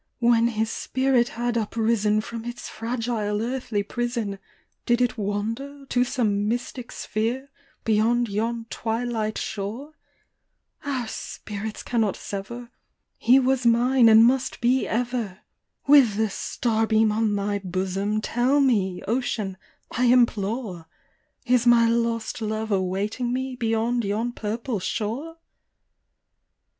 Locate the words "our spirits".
10.83-11.83